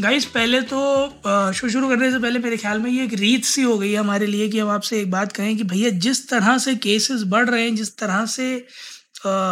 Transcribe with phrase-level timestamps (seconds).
[0.00, 0.80] Guys पहले तो
[1.52, 3.98] show शुरू करने से पहले मेरे ख्याल में ये एक रीत सी हो गई है
[3.98, 7.48] हमारे लिए कि हम आपसे एक बात कहें कि भैया, जिस तरह से केसेस बढ़
[7.50, 8.46] रहे हैं, जिस तरह से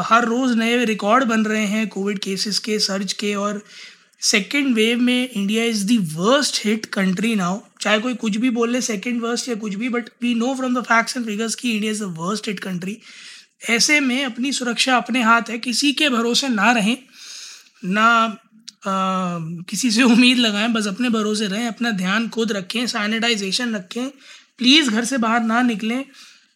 [0.08, 3.62] हर रोज़ नए रिकॉर्ड बन रहे हैं कोविड केसेस के सर्च के और
[4.20, 8.80] सेकेंड वेव में India is the worst hit country now चाहे कोई कुछ भी बोल
[8.80, 11.92] सेकेंड वर्स्ट या कुछ भी but we know from the facts and figures कि India
[11.92, 12.98] is the worst hit country
[13.70, 16.96] ऐसे में अपनी सुरक्षा अपने हाथ है, किसी के भरोसे ना रहें,
[17.84, 18.36] ना
[18.88, 24.08] किसी से उम्मीद लगाएँ, बस अपने भरोसे रहें, अपना ध्यान खुद रखें सैनिटाइजेशन रखें
[24.58, 26.04] प्लीज़ घर से बाहर ना निकलें।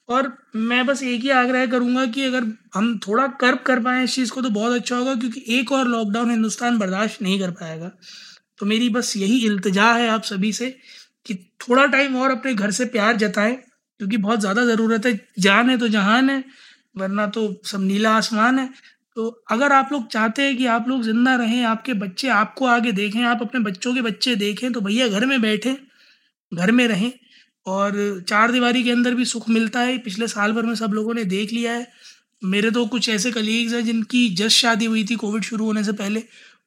[0.09, 4.15] और मैं बस एक ही आग्रह करूँगा कि अगर हम थोड़ा कर्ब कर पाएँ इस
[4.15, 7.91] चीज़ को तो बहुत अच्छा होगा, क्योंकि एक और लॉकडाउन हिंदुस्तान बर्दाश्त नहीं कर पाएगा।
[8.59, 10.71] तो मेरी बस यही इल्तजा है आप सभी से
[11.27, 13.55] कि थोड़ा टाइम और अपने घर से प्यार जताएँ,
[14.01, 16.43] क्योंकि बहुत ज़्यादा ज़रूरत है। जान है तो जहान है,
[16.97, 18.69] वरना तो सब नीला आसमान है।
[19.17, 22.93] तो अगर आप लोग चाहते हैं कि आप लोग ज़िंदा रहें, आपके बच्चे आपको आगे
[22.93, 25.75] देखें, आप अपने बच्चों के बच्चे देखें तो भैया घर में बैठें,
[26.53, 27.13] घर में रहें
[27.67, 31.15] और चार दीवारी के अंदर भी सुख मिलता है। पिछले साल भर में सब लोगों
[31.15, 31.87] ने देख लिया है।
[32.43, 35.93] मेरे तो कुछ ऐसे कलीग्स हैं जिनकी जस्ट शादी हुई थी कोविड शुरू होने से
[35.95, 36.23] पहले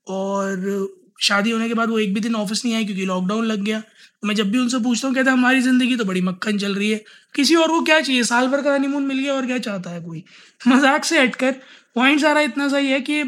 [0.09, 0.88] और
[1.22, 3.81] शादी होने के बाद वो एक भी दिन ऑफ़िस नहीं आए क्योंकि लॉकडाउन लग गया।
[4.25, 6.89] मैं जब भी उनसे पूछता हूँ, कहते हैं, हमारी ज़िंदगी तो बड़ी मक्खन चल रही
[6.91, 7.02] है।
[7.35, 8.23] किसी और को क्या चाहिए?
[8.23, 10.23] साल भर का हनीमून मिल गया और क्या चाहता है कोई?
[10.61, 11.55] मज़ाक से हटकर
[11.95, 13.23] पॉइंट सारा इतना सही है कि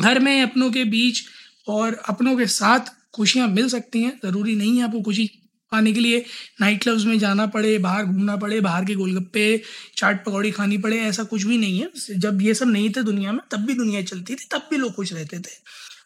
[0.00, 1.22] घर में अपनों के बीच
[1.68, 2.80] और अपनों के साथ
[3.14, 5.30] खुशियाँ मिल सकती हैं। ज़रूरी नहीं है आपको खुशी
[5.72, 6.24] पाने के लिए
[6.60, 9.62] नाइट क्लब्स में जाना पड़े, बाहर घूमना पड़े, बाहर के गोलगप्पे,
[9.96, 13.32] चाट पकौड़ी खानी पड़े, ऐसा कुछ भी नहीं है। जब ये सब नहीं थे दुनिया
[13.32, 15.54] में, तब भी दुनिया चलती थी, तब भी लोग खुश रहते थे।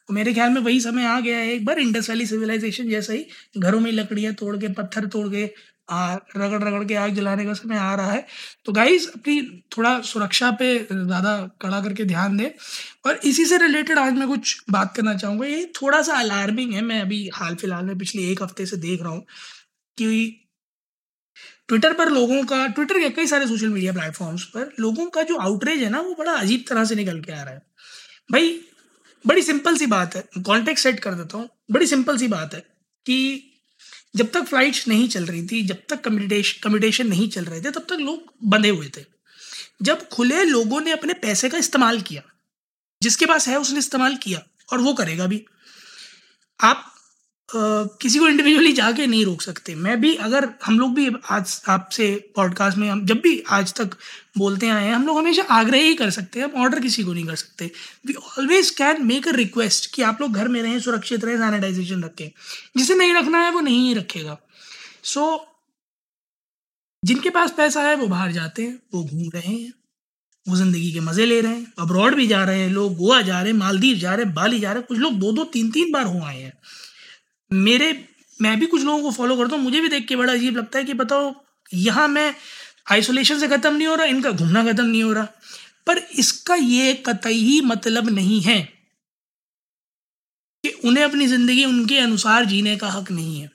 [0.09, 3.13] तो मेरे ख्याल में वही समय आ गया है एक बार इंडस वैली सिविलाइजेशन जैसा
[3.13, 3.27] ही,
[3.59, 5.47] घरों में लकड़ियाँ तोड़ के, पत्थर तोड़ के
[5.91, 8.27] आ, रगड़ रगड़ के आग जलाने का समय आ रहा है।
[8.65, 9.41] तो गाइज़ अपनी
[9.77, 12.51] थोड़ा सुरक्षा पे ज़्यादा कड़ा करके ध्यान दें।
[13.07, 16.83] और इसी से रिलेटेड आज मैं कुछ बात करना चाहूँगा। ये थोड़ा सा अलार्मिंग है।
[16.83, 19.25] मैं अभी हाल फ़िलहाल में पिछले एक हफ़्ते से देख रहा हूँ
[19.99, 20.37] कि
[21.69, 25.37] ट्विटर पर लोगों का ट्विटर के कई सारे सोशल मीडिया प्लेटफॉर्म्स पर लोगों का जो
[25.39, 27.63] आउटरेज है ना वो बड़ा अजीब तरह से निकल के आ रहा है।
[28.31, 28.61] भाई
[29.25, 32.61] बड़ी सिंपल सी बात है। कॉन्टेक्ट सेट कर देता हूँ। बड़ी सिंपल सी बात है
[33.07, 33.50] कि
[34.17, 36.01] जब तक फ्लाइट्स नहीं चल रही थी, जब तक
[36.63, 39.05] कम्यूटेशन नहीं चल रहे थे, तब तक लोग बंधे हुए थे।
[39.83, 42.23] जब खुले लोगों ने अपने पैसे का इस्तेमाल किया,
[43.03, 45.45] जिसके पास है उसने इस्तेमाल किया, और वो करेगा भी।
[46.61, 46.95] आप
[47.55, 52.09] किसी को इंडिविजुअली जाके नहीं रोक सकते। मैं भी अगर हम लोग भी आज आपसे
[52.37, 53.97] पॉडकास्ट में हम जब भी आज तक
[54.39, 57.13] बोलते आए हैं हम लोग हमेशा आग्रह ही कर सकते हैं हम ऑर्डर किसी को
[57.13, 57.71] नहीं कर सकते।
[58.07, 62.05] We always can make a request कि आप लोग घर में रहें सुरक्षित रहें सैनिटाइजेशन
[62.05, 62.31] रखें।
[62.77, 64.39] जिसे नहीं रखना है वो नहीं ही रखेगा।
[65.05, 65.39] सो so,
[67.03, 69.73] जिनके पास पैसा है वो बाहर जाते हैं वो घूम रहे हैं
[70.47, 73.41] वो ज़िंदगी के मज़े ले रहे हैं अब्रॉड भी जा रहे हैं लोग गोवा जा
[73.41, 75.71] रहे हैं मालदीव जा रहे हैं बाली जा रहे हैं कुछ लोग दो दो तीन
[75.71, 76.53] तीन बार हो आए हैं।
[77.51, 77.93] मेरे
[78.41, 80.79] मैं भी कुछ लोगों को फॉलो करता हूँ मुझे भी देख के बड़ा अजीब लगता
[80.79, 81.33] है कि बताओ
[81.71, 82.35] यहाँ मैं
[82.91, 85.25] आइसोलेशन से ख़त्म नहीं हो रहा इनका घूमना ख़त्म नहीं हो रहा।
[85.87, 88.61] पर इसका ये कतई मतलब नहीं है
[90.65, 93.51] कि उन्हें अपनी ज़िंदगी उनके अनुसार जीने का हक नहीं है।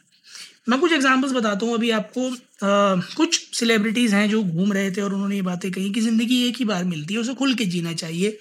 [0.70, 5.02] मैं कुछ एग्जांपल्स बताता हूँ अभी आपको आ, कुछ सेलिब्रिटीज़ हैं जो घूम रहे थे
[5.02, 7.66] और उन्होंने ये बातें कही कि ज़िंदगी एक ही बार मिलती है उसे खुल के
[7.68, 8.38] जीना चाहिए।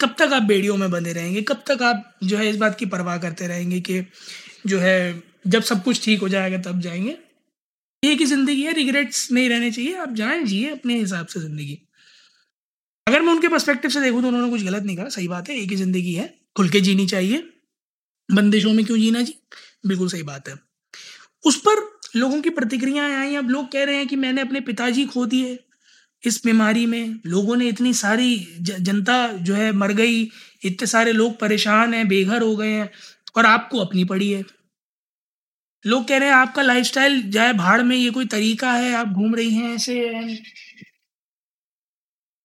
[0.00, 2.86] कब तक आप बेड़ियों में बंधे रहेंगे कब तक आप जो है इस बात की
[2.86, 4.00] परवाह करते रहेंगे कि
[4.64, 7.16] जो है, जब सब कुछ ठीक हो जाएगा, तब जाएँगे।
[8.02, 11.78] एक ही ज़िंदगी है रिग्रेट्स नहीं रहने चाहिए। आप जाएँ, जिए अपने हिसाब से ज़िंदगी।
[13.06, 15.56] अगर मैं उनके पर्सपेक्टिव से देखूँ तो उन्होंने कुछ गलत नहीं कहा सही बात है,
[15.56, 17.48] एक ही ज़िंदगी है। खुल के जीनी चाहिए।
[18.28, 19.34] बंदिशों में क्यों जीना जी?
[19.86, 20.54] बिल्कुल सही बात है।
[21.44, 21.80] उस पर
[22.16, 25.58] लोगों की प्रतिक्रियाएँ आई। अब लोग कह रहे हैं कि मैंने अपने पिताजी खो दिए।
[26.24, 30.22] इस बीमारी में लोगों ने इतनी सारी जनता जो है मर गई।
[30.64, 32.90] इतने सारे लोग परेशान हैं, बेघर हो गए हैं।
[33.34, 34.42] और आपको अपनी पड़ी है।
[35.84, 39.34] लोग कह रहे हैं, आपका लाइफस्टाइल जाए भाड़ में, ये कोई तरीका है, आप घूम
[39.34, 40.00] रही हैं, ऐसे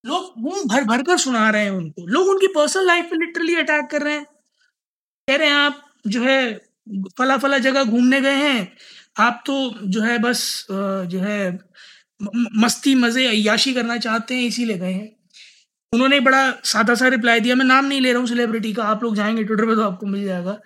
[0.03, 3.55] लोग घूम भर भर कर सुना रहे हैं उनको। लोग उनकी पर्सनल लाइफ पे लिटरली
[3.55, 4.25] अटैक कर रहे हैं।
[5.27, 6.53] कह रहे हैं, आप जो है
[7.17, 8.71] फला फला जगह घूमने गए हैं,
[9.19, 9.55] आप तो
[9.85, 11.51] जो है बस जो है
[12.57, 15.16] मस्ती, मज़े अयाशी करना चाहते हैं, इसीलिए गए हैं।
[15.93, 19.03] उन्होंने बड़ा सादा सा रिप्लाई दिया, मैं नाम नहीं ले रहा हूँ सेलिब्रिटी का, आप
[19.03, 20.59] लोग जाएँगे ट्विटर पे तो आपको मिल जाएगा।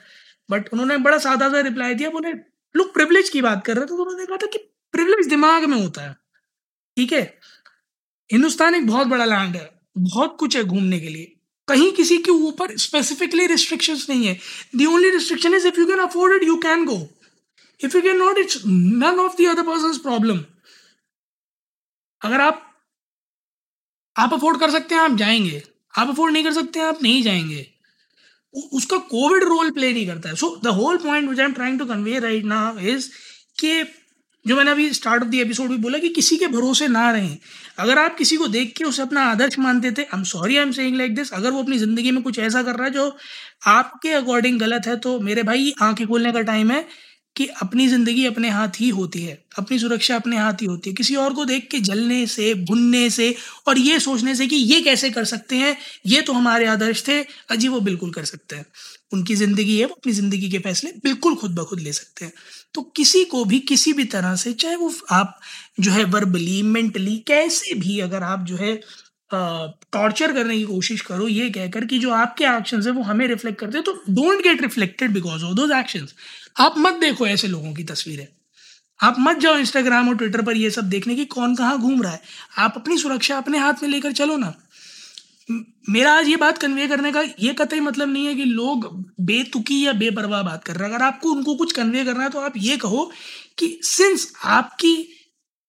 [0.50, 2.32] बट उन्होंने बड़ा सादा सा रिप्लाई दिया बोले
[2.76, 4.58] लोग प्रिविलेज की बात कर रहे थे तो उन्होंने कहा था कि
[4.94, 6.14] प्रिवलेज दिमाग में होता है।
[6.98, 7.22] ठीक है?
[8.30, 11.36] हिंदुस्तान एक बहुत बड़ा लैंड है, बहुत कुछ है घूमने के लिए।
[11.68, 14.38] कहीं किसी के ऊपर स्पेसिफिकली रिस्ट्रिक्शन नहीं है।
[14.76, 16.98] The only restriction is if you can afford it you can go
[17.82, 20.40] if you can not it's none of the other person problem
[22.22, 22.68] अगर आप
[24.16, 25.62] आप अफोर्ड कर सकते हैं, आप जाएँगे।
[25.94, 27.66] आप अफोर्ड नहीं कर सकते हैं, आप नहीं जाएँगे।
[28.74, 31.80] उसका कोविड रोल प्ले नहीं करता है। So the whole point which I am trying
[31.80, 33.10] to convey right now is
[33.60, 33.84] कि
[34.46, 37.38] जो मैंने अभी स्टार्ट ऑफ़ द एपिसोड भी बोला कि किसी के भरोसे ना रहें।
[37.80, 40.64] अगर आप किसी को देख के उसे अपना आदर्श मानते थे I am sorry I
[40.64, 43.16] am saying like this अगर वो अपनी ज़िंदगी में कुछ ऐसा कर रहा है जो
[43.68, 46.86] आपके अकॉर्डिंग गलत है तो मेरे भाई आँखें खोलने का टाइम है।
[47.36, 50.96] कि अपनी ज़िंदगी अपने हाथ ही होती है, अपनी सुरक्षा अपने हाथ ही होती है।
[50.96, 53.34] किसी और को देख के जलने से, भुनने से
[53.68, 55.76] और ये सोचने से कि ये कैसे कर सकते हैं,
[56.08, 58.66] ये तो हमारे आदर्श थे, अजी वो बिल्कुल कर सकते हैं।
[59.14, 62.34] उनकी ज़िंदगी है, वो अपनी ज़िंदगी के फैसले बिल्कुल खुद ब खुद ले सकते हैं।
[62.74, 65.40] तो किसी को भी, किसी भी तरह से, चाहे वो आप
[65.80, 68.80] जो है वर्बली मेंटली कैसे भी अगर आप जो है
[69.34, 73.60] टॉर्चर करने की कोशिश करो, ये कहकर कि जो आपके एक्शंस है वो हमें रिफ्लेक्ट
[73.60, 76.14] करते हैं तो don't get reflected because of those actions
[76.60, 78.28] आप मत देखो ऐसे लोगों की तस्वीरें।
[79.00, 82.12] आप मत जाओ इंस्टाग्राम और ट्विटर पर ये सब देखने की कौन कहाँ घूम रहा
[82.12, 82.22] है।
[82.58, 84.54] आप अपनी सुरक्षा अपने हाथ में लेकर चलो ना।
[85.90, 88.86] मेरा आज ये बात कन्वे करने का ये कतई मतलब नहीं है कि लोग
[89.22, 92.40] बेतुकी या बेपरवाह बात कर रहे हैं। अगर आपको उनको कुछ कन्वे करना है तो
[92.40, 93.10] आप ये कहो
[93.58, 94.94] कि सिंस आपकी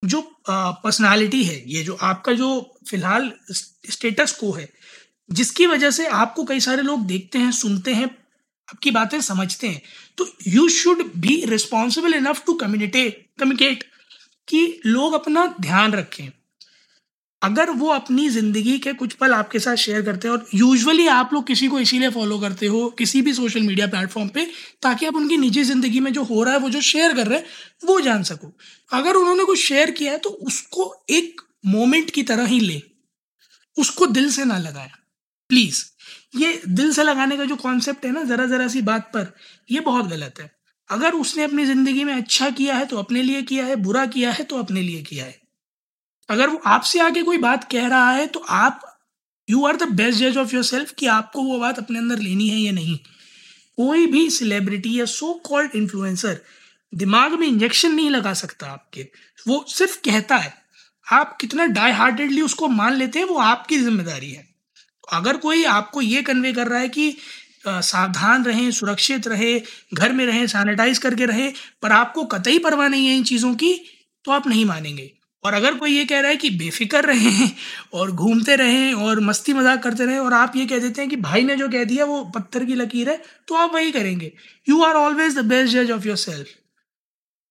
[0.02, 2.48] जो पर्सनालिटी है, ये जो आपका जो
[2.88, 4.68] फ़िलहाल स्टेटस को है,
[5.28, 8.10] जिसकी वजह से आपको कई सारे लोग देखते हैं, सुनते हैं,
[8.68, 9.82] आपकी बातें समझते हैं
[10.18, 13.84] तो you should be responsible enough to communicate communicate
[14.48, 16.28] कि लोग अपना ध्यान रखें।
[17.42, 21.30] अगर वो अपनी ज़िंदगी के कुछ पल आपके साथ शेयर करते हैं और यूजुअली आप
[21.32, 24.44] लोग किसी को इसीलिए फॉलो करते हो किसी भी सोशल मीडिया प्लेटफॉर्म पे,
[24.82, 27.38] ताकि आप उनकी निजी ज़िंदगी में जो हो रहा है, वो जो शेयर कर रहे
[27.38, 27.46] हैं,
[27.84, 28.52] वो जान सको।
[28.90, 32.80] अगर उन्होंने कुछ शेयर किया है तो उसको एक मोमेंट की तरह ही ले।
[33.76, 34.96] उसको दिल से ना लगाया।
[35.50, 35.84] प्लीज़
[36.36, 39.32] ये दिल से लगाने का जो कॉन्सेप्ट है ना, ज़रा ज़रा सी बात पर,
[39.70, 40.50] ये बहुत गलत है।
[40.90, 44.30] अगर उसने अपनी ज़िंदगी में अच्छा किया है तो अपने लिए किया है, बुरा किया
[44.32, 45.40] है तो अपने लिए किया है।
[46.28, 48.80] अगर वो आपसे आके कोई बात कह रहा है तो आप
[49.48, 52.48] यू आर द बेस्ट जज ऑफ़ योर सेल्फ कि आपको वो बात अपने अंदर लेनी
[52.48, 52.96] है या नहीं।
[53.78, 56.40] कोई भी सेलिब्रिटी या सो कॉल्ड इन्फ्लुएंसर
[56.92, 59.06] दिमाग में इंजेक्शन नहीं लगा सकता आपके।
[59.46, 60.52] वो सिर्फ़ कहता है।
[61.06, 64.46] आप कितना डाई हार्टेडली उसको मान लेते हैं, वो आपकी ज़िम्मेदारी है।
[65.12, 67.16] अगर कोई आपको ये कन्वे कर रहा है कि
[67.66, 69.58] सावधान रहें, सुरक्षित रहे,
[69.94, 71.52] घर में रहें सैनिटाइज करके रहें,
[71.82, 73.74] पर आपको कतई परवाह नहीं है इन चीज़ों की
[74.24, 75.10] तो आप नहीं मानेंगे।
[75.44, 77.50] और अगर कोई ये कह रहा है कि बेफिक्र रहें
[77.94, 81.16] और घूमते रहें और मस्ती मज़ाक करते रहें और आप ये कह देते हैं कि
[81.18, 84.32] भाई ने जो कह दिया वो पत्थर की लकीर है तो आप वही करेंगे।
[84.66, 86.48] You are always the best जज ऑफ़ योर सेल्फ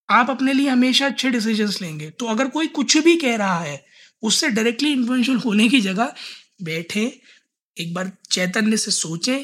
[0.09, 3.83] आप अपने लिए हमेशा अच्छे डिसीजंस लेंगे। तो अगर कोई कुछ भी कह रहा है,
[4.23, 6.13] उससे डायरेक्टली इन्फ्लुएंशियल होने की जगह
[6.63, 7.03] बैठे,
[7.77, 9.43] एक बार चैतन्य से सोचें,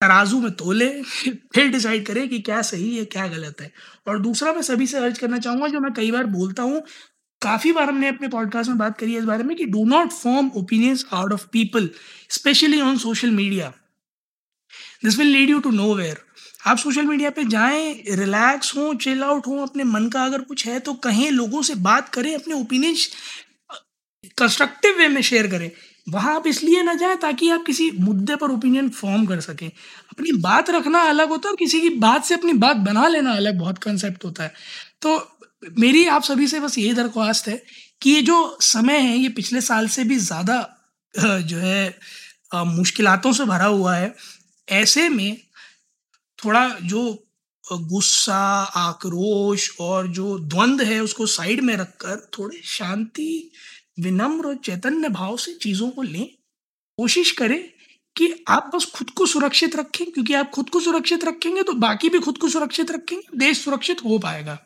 [0.00, 3.72] तराजू में तोले, फिर डिसाइड करें कि क्या सही है, क्या गलत है।
[4.08, 6.82] और दूसरा मैं सभी से अर्ज़ करना चाहूँगा, जो मैं कई बार बोलता हूँ
[7.42, 10.10] काफ़ी बार हमने अपने पॉडकास्ट में बात करी है इस बारे में कि do not
[10.10, 11.90] form opinions out of people
[12.30, 13.72] specially on social media
[15.04, 16.20] this will lead you to nowhere
[16.66, 20.66] आप सोशल मीडिया पे जाएँ रिलैक्स हों चिल आउट हों, अपने मन का अगर कुछ
[20.66, 23.10] है तो कहें, लोगों से बात करें, अपने ओपिनियंस
[24.38, 25.70] कंस्ट्रक्टिव वे में शेयर करें।
[26.08, 29.68] वहाँ आप इसलिए ना जाए ताकि आप किसी मुद्दे पर ओपिनियन फॉर्म कर सकें।
[30.10, 33.32] अपनी बात रखना अलग होता है और किसी की बात से अपनी बात बना लेना
[33.32, 34.52] अलग बहुत कंसेप्ट होता है।
[35.02, 37.62] तो मेरी आप सभी से बस यही दरख्वास्त है
[38.02, 40.62] कि ये जो समय है, ये पिछले साल से भी ज़्यादा
[41.14, 41.98] जो है
[42.54, 44.14] मुश्किलातों से भरा हुआ है।
[44.68, 45.36] ऐसे में
[46.38, 47.02] थोड़ा जो
[47.64, 48.38] गुस्सा,
[48.76, 53.50] आक्रोश और जो द्वंद्व है उसको साइड में रखकर थोड़े शांति,
[53.98, 56.26] विनम्र और चैतन्य भाव से चीज़ों को लें।
[56.98, 57.62] कोशिश करें
[58.16, 62.08] कि आप बस खुद को सुरक्षित रखें, क्योंकि आप खुद को सुरक्षित रखेंगे तो बाकी
[62.08, 64.58] भी खुद को सुरक्षित रखेंगे, देश सुरक्षित हो पाएगा।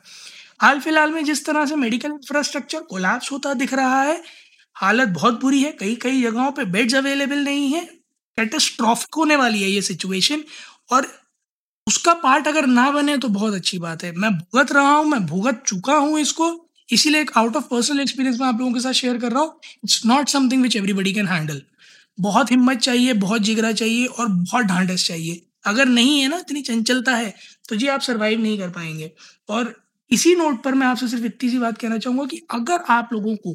[0.60, 4.20] हाल फ़िलहाल में जिस तरह से मेडिकल इंफ्रास्ट्रक्चर कोलैप्स होता दिख रहा है,
[4.76, 7.84] हालत बहुत बुरी है। कई कई जगहों पे बेड्स अवेलेबल नहीं है।
[8.38, 10.44] कैटेस्ट्रॉफिक होने वाली है ये सिचुएशन
[10.92, 11.06] और
[11.86, 15.24] उसका पार्ट अगर ना बने तो बहुत अच्छी बात है। मैं भुगत रहा हूँ, मैं
[15.26, 16.50] भुगत चुका हूँ इसको।
[16.88, 19.60] इसीलिए एक आउट ऑफ़ पर्सनल एक्सपीरियंस मैं आप लोगों के साथ शेयर कर रहा हूँ।
[19.84, 21.62] It's not something which everybody can handle
[22.18, 26.62] बहुत हिम्मत चाहिए, बहुत जिगरा चाहिए और बहुत ढांढस चाहिए। अगर नहीं है ना, इतनी
[26.62, 27.34] चंचलता है
[27.68, 29.10] तो जी आप सर्वाइव नहीं कर पाएँगे।
[29.48, 29.74] और
[30.10, 33.36] इसी नोट पर मैं आपसे सिर्फ़ इतनी सी बात कहना चाहूँगा कि अगर आप लोगों
[33.36, 33.52] को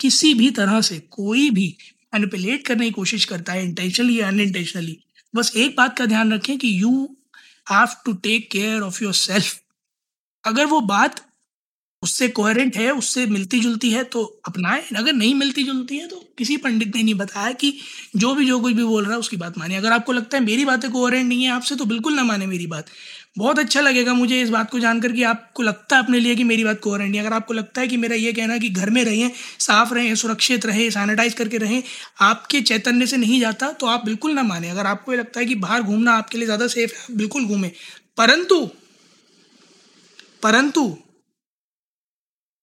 [0.00, 1.76] किसी भी तरह से कोई भी
[2.14, 4.98] मैनिपुलेट करने की कोशिश करता है इंटेंशनली या अनइंटेंशनली
[5.34, 6.92] बस एक बात का ध्यान रखें कि you
[7.72, 9.60] have to take care of yourself
[10.44, 11.20] अगर वो बात
[12.02, 16.22] उससे कोहरेंट है, उससे मिलती जुलती है तो अपनाएँ। अगर नहीं मिलती जुलती है तो
[16.38, 17.72] किसी पंडित ने नहीं बताया कि
[18.16, 20.44] जो भी, जो कुछ भी बोल रहा है, उसकी बात माने अगर आपको लगता है
[20.44, 22.86] मेरी बातें कोहरेंट नहीं है, आपसे तो बिल्कुल ना माने मेरी बात।
[23.38, 26.44] बहुत अच्छा लगेगा मुझे इस बात को जानकर कि आपको लगता है अपने लिए कि
[26.44, 29.04] मेरी बात कोहरेंट नहीं अगर आपको लगता है कि मेरा ये कहना कि घर में
[29.04, 31.82] रहें, साफ़ रहें, सुरक्षित रहें सैनिटाइज करके रहें,
[32.20, 35.54] आपके चैतन्य से नहीं जाता तो आप बिल्कुल ना माने। अगर आपको लगता है कि
[35.56, 37.70] बाहर घूमना आपके लिए ज़्यादा सेफ़ है बिल्कुल घूमें।
[38.18, 38.64] परंतु
[40.42, 40.88] परंतु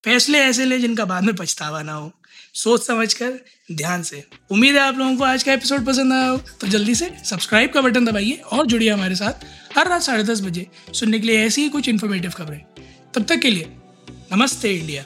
[0.07, 2.11] फैसले ऐसे ले जिनका बाद में पछतावा ना हो।
[2.53, 3.33] सोच समझ कर
[3.71, 6.95] ध्यान से। उम्मीद है आप लोगों को आज का एपिसोड पसंद आया हो। तो जल्दी
[6.95, 9.45] से सब्सक्राइब का बटन दबाइए और जुड़िए हमारे साथ
[9.77, 12.59] हर रात साढ़े दस बजे सुनने के लिए ऐसी ही कुछ इन्फॉर्मेटिव खबरें।
[13.15, 13.73] तब तक के लिए
[14.33, 15.05] नमस्ते इंडिया।